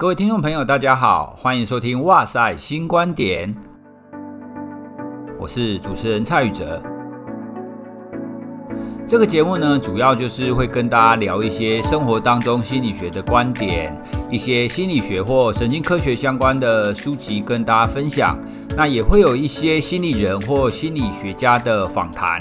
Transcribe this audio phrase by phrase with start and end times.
[0.00, 3.52] 各位听众朋友，大家好，欢迎收听《哇塞新观点》，
[5.40, 6.80] 我是主持人蔡宇哲。
[9.04, 13.92] 这个节目呢，主要就是会跟大家聊一些生活当中心理学的观点，
[14.30, 18.38] 一些心理学或神经科学相关的书籍跟大家分享。
[18.76, 22.40] 那也会有一些心理人或心理学家的访谈。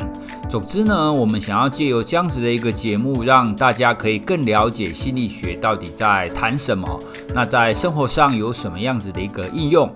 [0.50, 6.98] 总之呢，我们想要借由这样子的一个节目，让大家可以更了解心理学到底在谈什么，
[7.36, 9.94] 那在生活上有什么样子的一个应用。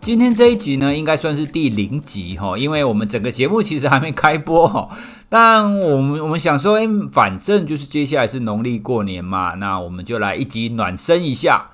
[0.00, 4.88] 今天这一集呢，应该算是第零集哈，因为我们整个节目其实还没开播哈，
[5.28, 11.70] 但我们我们想说，哎，反正就是接下来是农历过年嘛，那我们就来一集暖身一下。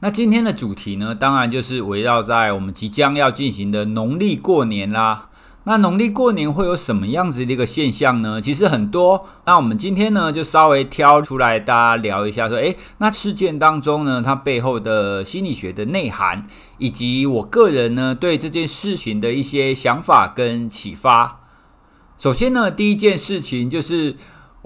[0.00, 5.28] 那今天的主题呢，当然就是围绕在我们即将要进行的农历过年啦。
[5.68, 8.40] 那农历过年会有什么样子的一个现象呢？
[8.40, 9.26] 其实很多。
[9.46, 16.46] 那我们今天呢，就稍微挑出来大家聊一下，说，诶，那事件当中呢，它背后的心理学的内涵，
[16.78, 21.40] 以及我个人呢对这件事情的一些想法跟启发。
[22.16, 24.16] 首先呢，第一件事情就是。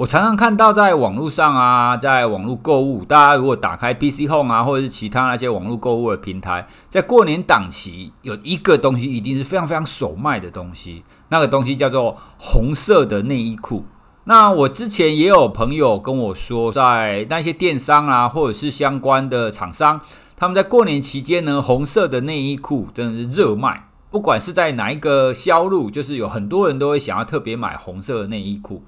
[0.00, 13.84] 我常常看到在网络上啊，在网络购物，大家如果打开 PC Home 啊，或者是其他那些网络购物的平台，在过年档期有一个东西一定是非常非常首卖的东西，那个东西叫做红色的内衣裤。
[14.24, 20.00] 那我之前也有朋友跟我说，在那些电商啊，或者是相关的厂商，
[20.34, 28.82] 他们在过年期间呢，红色的内衣裤真的是热卖，不管是在哪一个销路，就是有很多人都会想要特别买红色的内衣裤。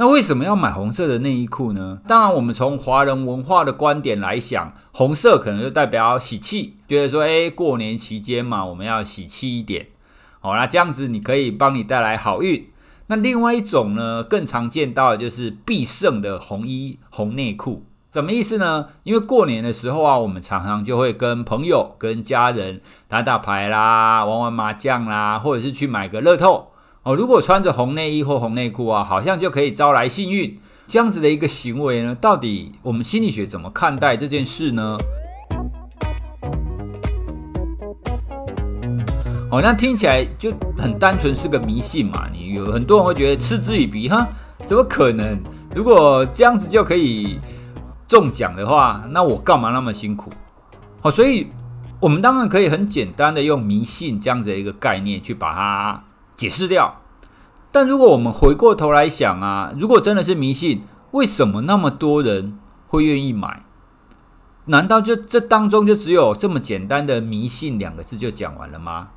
[0.00, 1.98] 那为什么要买红色的内衣裤呢？
[2.06, 9.88] 当然，我们从华人文化的观点来想，红色可能就代表喜气，觉得说，诶，过年期间嘛，我们要喜气一点，
[10.38, 12.70] 好，那这样子你可以帮你带来好运。
[13.08, 18.90] 那另外一种呢，更常见到的就是必胜的红衣红内裤，什么意思呢？
[19.02, 26.67] 因为过年的时候啊，我们常常就会跟朋友、跟家人打打牌啦，玩玩麻将啦，或者是去买个乐透。
[27.08, 30.60] 哦，如果穿着红内衣或红内裤啊，好像就可以招来幸运。
[30.86, 34.98] 这样子的一个行为呢，到底我们心理学怎么看待这件事呢？
[39.50, 42.28] 哦，那听起来就很单纯是个迷信嘛。
[42.30, 44.28] 你有很多人会觉得嗤之以鼻，哈，
[44.66, 45.40] 怎么可能？
[45.74, 47.40] 如果这样子就可以
[48.06, 50.28] 中奖的话，那我干嘛那么辛苦？
[51.00, 51.46] 好，所以
[52.00, 56.04] 我们当然可以很简单的用迷信这样子的一个概念去把它。
[56.38, 57.00] 解释掉，
[57.72, 62.56] 但如果我们回过头来想啊，如果真的是迷信，为什么那么多人
[62.86, 63.64] 会愿意买？
[64.66, 69.08] 难道就这当中就只有这么简单的迷信两个字就讲完了吗？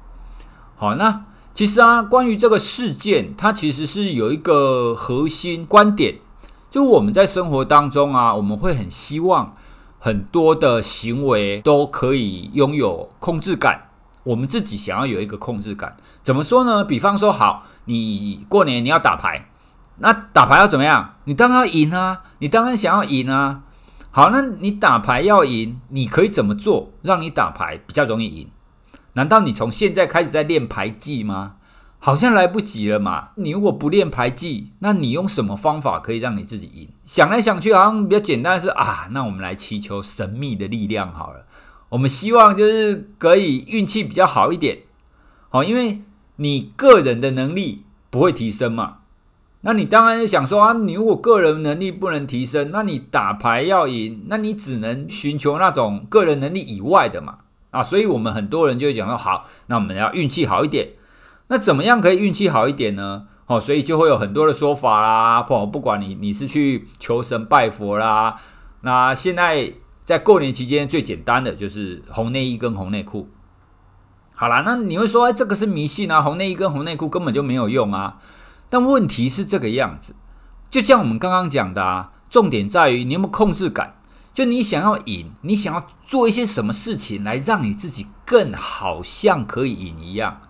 [0.76, 6.16] 好，那其实啊，关于这个事件，它其实是有一个核心观点，
[6.72, 9.56] 就我们在生活当中啊，我们会很希望
[10.00, 13.91] 很多的行为都可以拥有控制感。
[14.24, 16.86] 我们自己想要有一个控制感，怎么说呢？
[16.86, 19.50] 比方说，好，你过年你要打牌，
[19.98, 21.16] 那打牌要怎么样？
[21.26, 23.64] 你当然要赢啊，你当然想要赢啊。
[24.12, 28.50] 好，那你打牌要赢，你可以怎么做，让你打牌比较容易赢？
[29.14, 31.56] 难道你从现在开始在练牌技吗？
[31.98, 33.30] 好像来不及了嘛。
[33.36, 36.90] 你如果不练牌技，那你用什么方法可以让你自己赢？
[37.06, 41.46] 想来想去，好像比较简单的是啊，那我们来祈求神秘的力量好了。
[41.92, 44.80] 我们希望就是可以运气比较好一点，
[45.50, 46.02] 好，因为
[46.38, 49.00] 你个人的能力不会提升嘛，
[49.60, 57.40] 那你当然就想说啊，你如果个人能力不能提升，那你打牌要赢，那你只能寻求那种个人能力以外的嘛，
[57.72, 60.92] 啊，所以我们很多人就会讲说，好，那我们要运气好一点，
[61.50, 63.28] 那怎么样可以运气好一点呢？
[63.48, 68.38] 哦，所以就会有很多的说法啦，不，不管你你是去求神拜佛啦，
[68.84, 69.74] 那现在。
[70.12, 73.30] 在过年期间，最简单的就是红内衣跟红内裤。
[74.36, 78.18] 好啦，那你会说，哎，这个是迷信啊，红内衣跟红内裤根本就没有用啊。
[78.70, 80.14] 但问题是这个样子，
[80.70, 83.96] 就像我们刚刚讲的啊，重点在于你有没有控制感。
[84.34, 90.42] 就你想要赢，你想要做一些什么事情来让你自己更好像可以赢一样。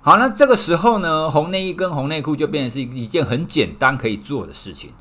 [0.00, 4.92] 好，那这个时候呢，红内衣跟红内裤就变成是一件很简单可以做的事情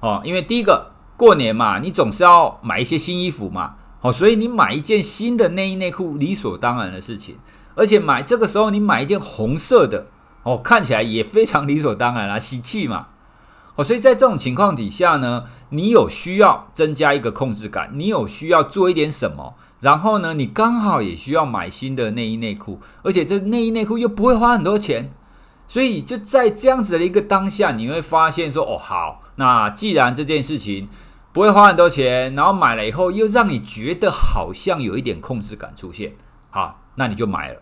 [0.00, 0.92] 哦，因为第一个。
[1.20, 7.36] 过年嘛，你总是要买一些新衣服嘛，好，所以你买一件新的内衣内裤理所当然的事情，
[7.74, 10.06] 而且买这个时候你买一件红色的，
[10.44, 13.08] 哦，看起来也非常理所当然啦，喜气嘛，
[13.74, 25.12] 哦，所以在这种情况底下呢，你有需要增加一个控制感，你有需要做一点什么，然后呢，你刚好也需要买新的内衣内裤，而且这内衣内裤又不会花很多钱，
[25.68, 30.88] 所以就在这样子的一个当下，你会发现说，哦，好，那既然这件事情。
[31.32, 36.14] 不会花很多钱，然后买了以后又让你觉得好像有一点控制感出现，
[36.50, 37.60] 好，那你就买了。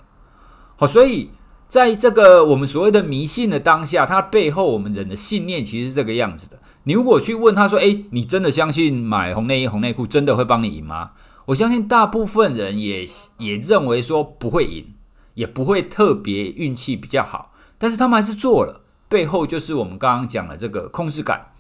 [0.77, 1.31] 好，所以
[1.67, 6.59] 在这个我们所谓的迷信的当下，它背后我们人的信念其实是这个样子的。
[6.85, 11.11] 你如果去问他说：“诶，你真的相信买红内衣、红内裤真的会帮你赢吗？”
[11.47, 13.07] 我相信大部分人也
[13.37, 14.95] 也认为说不会赢，
[15.35, 21.53] 也不会特别运气比较好，但是他们还是做了，背后就是我们刚刚讲的这个控制感。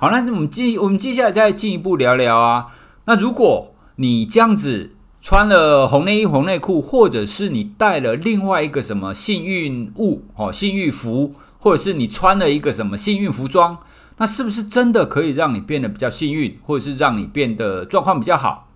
[0.00, 2.68] 好，那我们接我们接下来再进一步聊聊啊。
[3.04, 13.76] 那如果你这样子穿了红内衣、红内裤，或者是你带了另外一个什么幸运物哦，幸运符，或者是你穿了一个什么幸运服装，
[14.16, 18.70] 那是不是真的可以让你变得比较幸运，或者是让你变得状况比较好？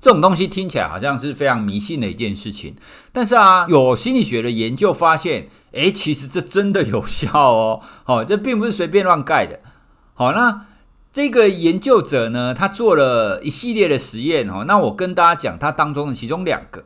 [0.00, 2.74] 这种东西听起来好像是非常迷信的一件事情，
[3.12, 7.82] 但是啊，有心理学的研究发现，诶，其实这真的有效哦。
[8.04, 9.60] 好，这并不是随便乱盖的。
[10.14, 10.68] 好，那。
[11.12, 14.64] 这个研究者呢，他做了一系列的实验哦。
[14.64, 16.84] 那我跟大家讲他当中的其中两个。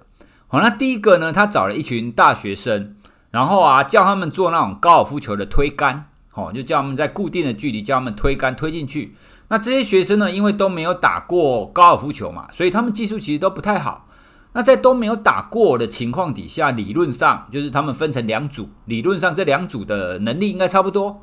[0.49, 2.95] 好，那第一个呢，他找了一群大学生，
[3.31, 9.15] 然后啊，叫他们做那种高尔夫球的推杆，哦，就叫他们在固定的距离叫他们推杆推进去。
[9.49, 14.09] 那这些学生呢，因为都没有打过高尔夫球嘛，所以他们技术其实都不太好。
[14.55, 21.21] 那在都没有打过的情况底下，理论上就是他们分成两组，理论上这两组的能力应该差不多。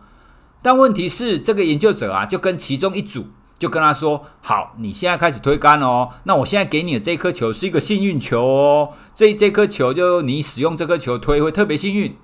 [0.62, 3.25] 但问题是，这个研究者啊，就跟其中一组
[3.58, 6.10] 就跟他说：“好，你现在开始推杆哦。
[6.25, 8.94] 那我现在给你的这颗球是一个幸运球哦。
[9.13, 12.16] 这这颗球就你使用这颗球推会特别幸运。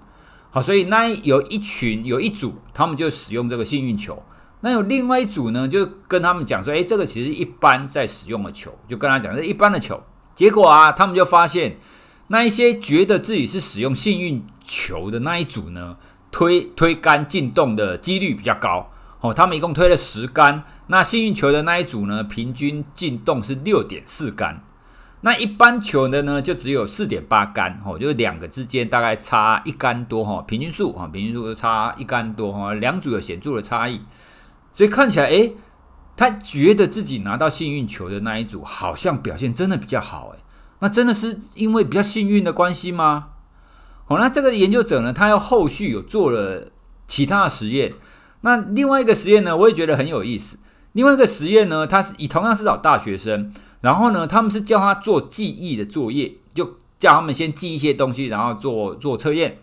[0.51, 4.22] 好，所以那有一群有一组，他们就使用这个幸运球。
[4.62, 10.04] 那有另外一组呢，就跟他们讲说：诶，这个其实一般在使用的球，就跟他讲这一般的球。
[10.36, 11.80] 结果啊，他们就发现
[12.28, 15.98] 那一些觉得自己是使用幸运球的那一组呢。”
[16.31, 18.91] 推推杆进洞的几率比较高。
[19.19, 24.63] 哦，他们一共推了十杆，那幸运球的那一组呢，平均进洞是六点四杆，
[25.21, 27.81] 那一般球的呢就只有四点八杆。
[27.83, 30.24] 哦，就是两个之间大概差一杆多。
[30.24, 32.53] 哈，平均数啊，平均数差一杆多。
[32.53, 34.01] 哈，两组有显著的差异，
[34.71, 35.56] 所以看起来诶，
[36.15, 40.39] 他觉得自己拿到幸运球的那一组好像表现真的比较好诶，
[40.79, 43.29] 那真的是因为比较幸运的关系吗？
[44.09, 46.69] 好，那这个研究者呢，他又后续有做了
[47.09, 47.94] 其他的实验。
[48.42, 50.57] 那另外一个实验呢，我也觉得很有意思。
[50.94, 59.59] 另外一个实验呢，他是以同样是找大学生，然后呢，他们是叫他做记忆的作业，就叫他们先记一些东西，然后做做测验。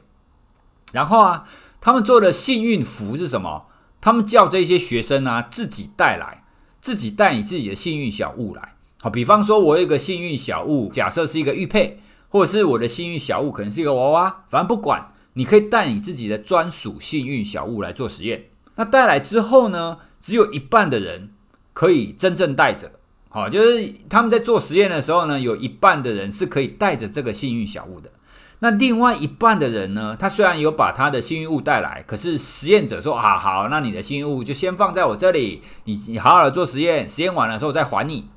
[0.92, 1.44] 然后啊，
[1.80, 3.66] 他们做的幸运符是什么？
[4.02, 6.44] 他们叫这些学生啊自己带来，
[6.82, 8.74] 自己带你自己的幸运小物来。
[9.00, 12.00] 好，比方说我有一个幸运小物，假设是一个玉佩。
[12.34, 18.46] 或者是我的幸运小物，可能是一个娃娃，反正不管，你可以带你自己的专属幸运小物来做实验。
[18.74, 21.30] 那带来之后呢，只有一半的人
[21.72, 22.90] 可以真正带着，
[23.28, 28.10] 好，就是他们在做实验的时候呢，有一半的人是可以带着这个幸运小物的。
[28.58, 38.28] 那另外一半的人呢，他虽然有把他的幸运物带来，可是实验者说啊，好，那你的幸运物就先放在我这里，你你好好的做实验，实验完了之后再还你。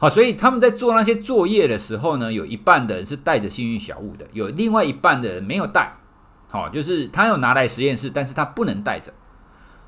[0.00, 5.98] 好，所以他们在做那些作业的时候呢，有一半的人是带着幸运小物的，有另外一半的人没有带。
[6.48, 9.12] 好，就是他有拿来实验室，但是他不能带着。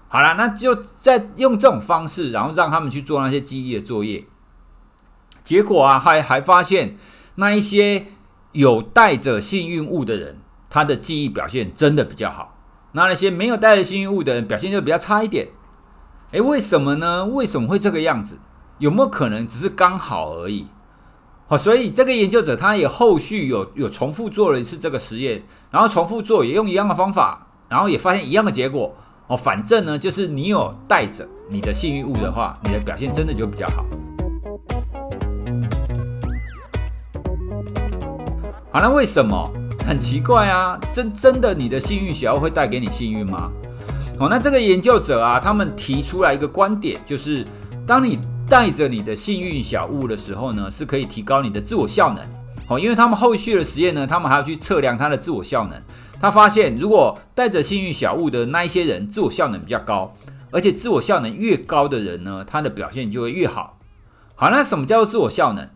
[0.09, 4.27] 好了，那就再用这种方式，然后让他们去做那些记忆的作业。
[5.43, 6.99] 结果啊，还还发现
[7.37, 8.09] 那一些
[8.53, 10.39] 有带着幸运物的人，
[10.69, 12.59] 他的记忆表现真的比较好。
[12.93, 15.49] 那那些没有带着幸运物的人，表现就比较差一点。
[16.33, 17.25] 诶，为什么呢？
[17.25, 18.39] 为什么会这个样子？
[18.83, 20.67] 有没有可能只是刚好而已？
[21.47, 28.93] 好，所以这个研究者他也后续有有重复做了一次这个实验，然后重复做也用一样的方法，然后也发现一样的结果。
[29.29, 33.85] 哦，反正呢，就是你有带着你的幸运物的话，你的表现真的就比较好。
[38.73, 39.49] 好，那为什么？
[39.87, 43.49] 很奇怪啊，真真的你的幸运小物会带给你幸运吗？
[44.19, 47.47] 哦，那这个研究者啊，他们提出来一个观点，就是
[47.87, 48.19] 当你
[48.49, 52.23] 带着你的幸运小物的时候呢，是可以提高你的自我效能。
[52.67, 55.83] 好，因为他们后续的实验呢，他们还要去测量他的自我效能。
[56.21, 60.13] 他发现，如果带着幸运小物的那一些人，自我效能比较高，
[60.51, 63.79] 而且自我效能越高的人呢，他的表现就会越好。
[64.35, 65.69] 好，那什么叫做自我效能？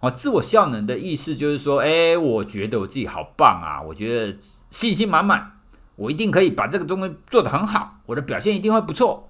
[0.00, 4.34] 哦，自我效能的意思就是说，哎，我觉得我自己好棒啊，我觉得
[4.70, 5.58] 信心满满，
[5.96, 9.29] 我一定可以把这个东西做得很好，我的表现一定会不错。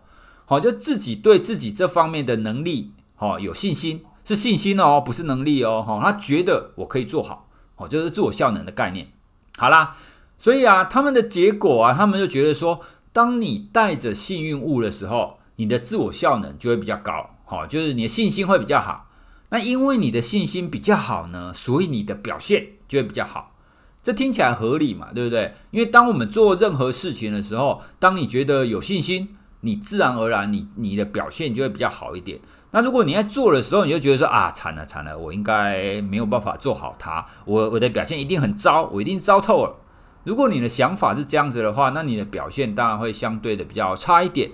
[0.50, 5.80] 好，就自己对自己这方面的能力，好有信心，是信心哦，不是能力哦。
[5.80, 9.06] 哈，他觉得我可以做好，哦，就是自我效能的概念。
[9.58, 9.94] 好啦，
[10.38, 12.80] 所以啊，他们的结果啊，他们就觉得说，
[13.12, 17.30] 当你带着幸运物的时候，你的自我效能就会比较高。
[17.44, 19.06] 好，就是你的信心会比较好。
[19.50, 23.54] 那因为你的信心比较好呢，所以你的表现就会比较好。
[24.02, 25.54] 这听起来合理嘛，对不对？
[25.70, 32.40] 因为当我们做任何事情的时候，当你觉得有信心，你自然而然你你的表现就会比较好一点。
[32.72, 39.76] 那如果你在做的时候，你就觉得说啊，惨了惨了，我应该没有办法做好它，我我的表现一定很糟，我一定糟透了。
[40.24, 44.50] 如果你的想法是这样子的话，那你的表现当然会相对的比较差一点。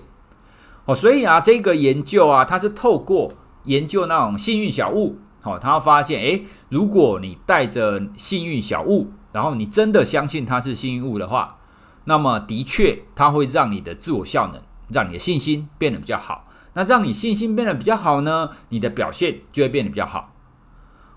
[0.85, 3.33] 哦，所以啊，这个研究啊，它是透过
[3.65, 11.57] 研究那种幸运小物，哦，他发现，诶，如果你带着幸运小物，然后你真的相信它是幸运物的话，
[12.05, 16.45] 那么的确，它会让你的自我效能，让你的信心变得比较好。
[16.73, 20.33] 那让你信心变得比较好呢，你的表现就会变得比较好。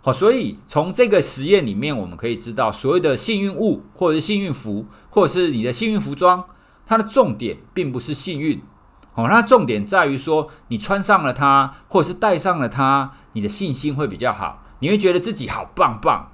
[0.03, 6.47] 好，所以从这个实验里面，我们可以知道，所谓的幸运物，或者是幸运服，或者是你的幸运服装，
[6.87, 8.63] 它的重点并不是幸运。
[9.15, 16.33] 哦，那重点在于说，你穿上了它，或者是戴上了它，你的信心会比较好，你会觉得自己好棒棒。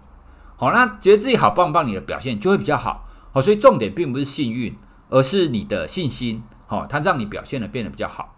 [0.57, 3.09] 好，那觉得自己好棒棒，你的表现就会比较好。
[3.33, 4.73] 好，所以重点并不是幸运，
[5.09, 6.45] 而是你的信心。
[6.66, 8.35] 好，它让你表现得变得比较好。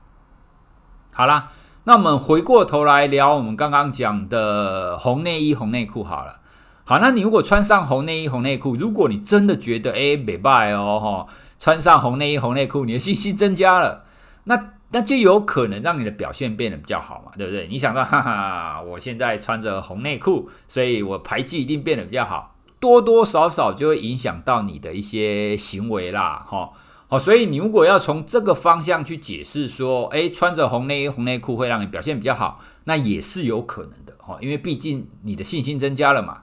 [1.12, 1.50] 好啦，
[1.85, 6.40] 那我们回过头来聊我们刚刚讲的红内衣、红内裤好了。
[6.85, 14.04] 好，那你如果穿上红内衣、红内裤，如果你真的觉得诶，没败哦，哈，穿上红内衣、红内裤，你的信心增加了，
[14.44, 17.66] 那那就有可能让你的表现变得比较好嘛，对不对？
[17.68, 26.70] 你想说，哈哈，我现在穿着红内裤，所以我排气一定变得比较好，多多少少就会影响到你的一些行为啦，哈。
[27.10, 36.42] 好，所以你如果要从这个方向去解释说，诶，穿着红内衣、红内裤会让你表现比较好，那也是有可能的哈，因为毕竟你的信心增加了嘛。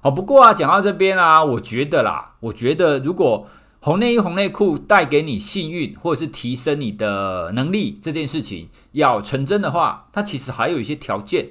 [0.00, 3.46] 好，不过啊，讲到这边啊，我觉得啦，我觉得如果
[3.80, 11.50] 红内衣、红内裤带给你幸运，或者是提升你的能力这件事情要成真的话，它其实还有一些条件。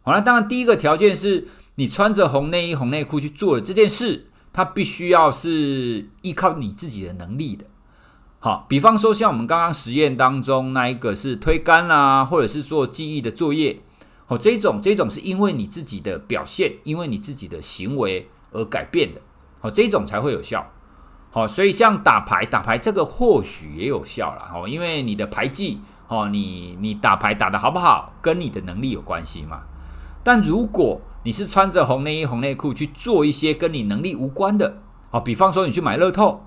[0.00, 4.28] 好，那当然第一个条件是你穿着红内衣、红内裤去做了这件事。
[4.52, 7.64] 它必须要是依靠你自己的能力的，
[8.40, 13.80] 好，比方说像我们刚刚实验当中那一个是推杆啦，或者是做记忆的作业，
[14.26, 19.20] 好，这种这种是因为你自己的表现，因为你自己的行为而改变的，
[19.60, 20.72] 好，这种才会有效，
[21.30, 29.62] 好，所以像打牌，打牌这个或许也有效了，哦，因为你的牌技，哦，你你打牌打得好不好，跟你的能力有关系嘛，
[30.24, 34.78] 但如果你是穿着红内衣、红内裤去做一些跟你能力无关的，
[35.10, 36.46] 好，比方说你去买乐透，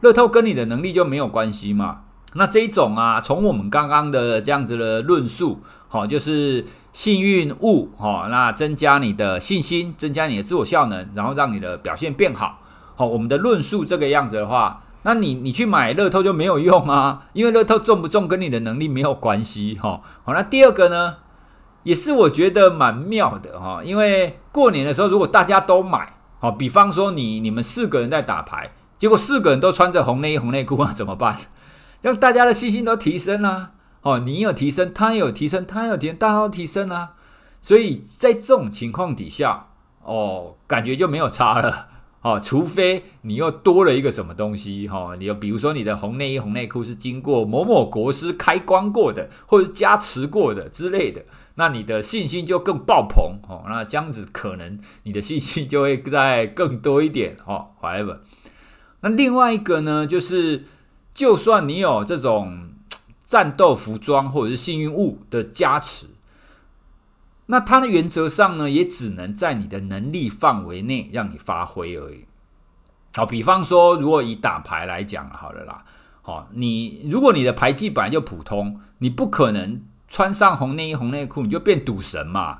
[0.00, 2.02] 乐透跟你的能力就没有关系嘛。
[2.34, 12.60] 那这一种啊，从我们刚刚的这样子的论述，好，就是幸运物，好，那增加你的信心，增加你的自我效能，然后让你的表现变好。
[12.94, 19.76] 好，我们的论述这个样子的话，那你你去买乐透就没有用啊，因为乐透中不中跟你的能力没有关系。
[19.82, 21.16] 哈，好，那第二个呢？
[21.84, 31.36] 也是我觉得蛮妙的哈，因为过年的时候，如果大家都买，好，比方说你你们四个人在打牌，结果四个人都穿着红内衣红内裤啊，怎么办？
[32.02, 33.72] 让大家的信心都提升啊，
[34.02, 37.10] 哦，你有提升，他有提升，他有提升，大家都提升啊，
[37.60, 39.68] 所以在这种情况底下，
[40.04, 41.88] 哦，感觉就没有差了，
[42.22, 51.24] 哦，除非你又多了一个什么东西，哈，你又比如说你的红内衣红内裤是经过某某国师开光过的，或者加持过的之类的。
[51.56, 58.20] 那你的信心就更爆棚哦，那这样子可能你的信心就会再更多一点哦，whatever。
[59.00, 60.64] 那另外一个呢，就是
[61.12, 62.70] 就算你有这种
[63.22, 66.06] 战斗服装或者是幸运物的加持，
[67.46, 72.24] 那它的原则上呢，也只能在你的能力范围内让你发挥而已。
[73.14, 75.84] 好，比方说，如果以打牌来讲好了啦，
[76.22, 79.82] 好，你如果你的牌技本来就普通，你不可能。
[80.12, 82.58] 穿上红内衣、红内裤，你就变赌神嘛，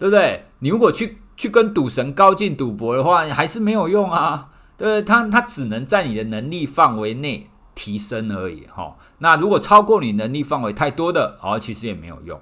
[0.00, 0.46] 对不对？
[0.58, 5.02] 你如果去去跟赌神高进赌博的话，还是没有用啊，对不对？
[5.02, 8.96] 他他只能在你的能力范围内提升而已，哈。
[9.18, 12.40] 那如果超过你能力范围太多的，哦，其实也没有用。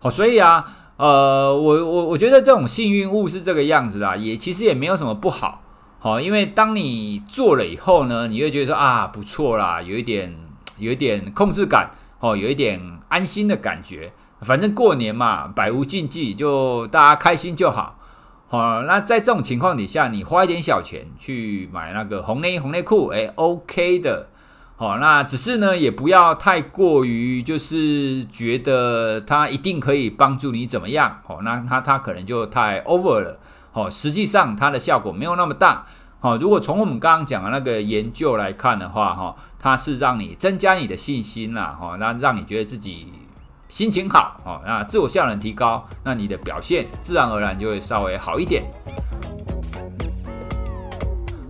[0.00, 0.66] 好，所以啊，
[0.96, 5.62] 呃，我我我觉得这种幸运物是这个样子啦，也其实也没有什么不好，
[6.00, 10.36] 好，因为当你做了以后呢，你会觉得说啊，不错啦，有一点
[10.78, 11.92] 有一点控制感。
[12.22, 14.12] 哦，有一点安心的感觉，
[14.42, 17.98] 反正过年嘛，百无禁忌，就大家开心就好。
[18.48, 24.28] 哦，那在这种情况底下，你花一点小钱去买那个红内衣、红内裤，诶，OK 的。
[24.76, 31.20] 哦，那只是呢，也不要太过于，就是觉得它一定可以帮助你怎么样。
[31.26, 33.40] 哦，那它它可能就太 over 了。
[33.72, 35.86] 哦，实际上它的效果没有那么大。
[36.22, 39.36] 哦，如果从我们刚刚讲的那个研究来看的话，哈。
[39.64, 43.06] 它是让你增加你的信心啦，哈，那让你觉得自己
[43.68, 48.64] 心情好哦，那自我效能提高，那你的表现自然而然就会稍微好一点。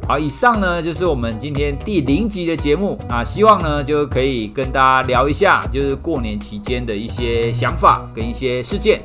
[0.07, 9.01] 好，以上呢就是我们今天第零集的节目啊，希望呢就可以跟大家聊一下，就是过年期间的一些想法跟一些事件。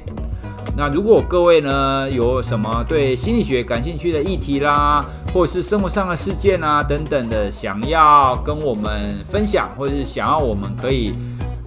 [0.76, 5.04] 那如果各位呢有什么对心理学感兴趣的议题啦，
[5.38, 11.12] 或是生活上的事件啊等等的，想要跟我们分享，或者是想要我们可以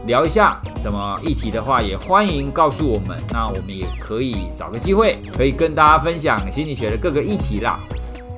[0.06, 3.16] 聊一下怎么议题的话，也欢迎告诉我们。
[3.32, 7.78] 那我们也可以找个机会，可以跟大家分享心理学的各个议题啦。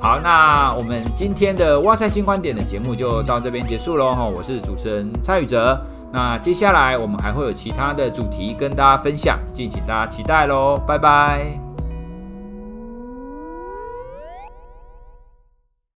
[0.03, 4.15] 好，那我们今天的哇塞新观点的节目就到这边结束喽。
[4.15, 5.81] 哈，我是主持人蔡宇哲。
[6.13, 11.72] 那接下来我们还会有其他的主题跟大家分享，敬请大家期待喽，拜拜。